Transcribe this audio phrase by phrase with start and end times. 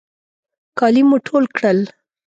[0.79, 1.79] کالي مو ټول کړل.